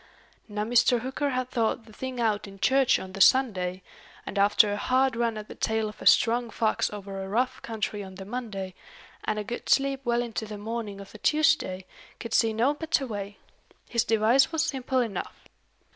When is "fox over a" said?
6.49-7.27